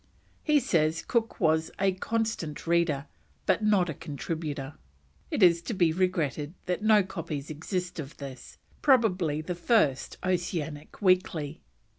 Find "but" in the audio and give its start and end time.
3.45-3.63